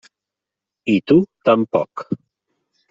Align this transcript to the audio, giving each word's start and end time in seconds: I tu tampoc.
I 0.93 0.95
tu 1.11 1.19
tampoc. 1.51 2.09